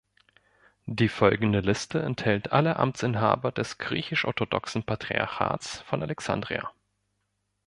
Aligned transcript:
Die 0.87 1.09
folgende 1.09 1.59
Liste 1.59 2.01
enthält 2.01 2.51
alle 2.53 2.77
Amtsinhaber 2.77 3.51
des 3.51 3.77
griechisch-orthodoxen 3.77 4.81
Patriarchats 4.81 5.81
von 5.81 6.01
Alexandria. 6.01 6.71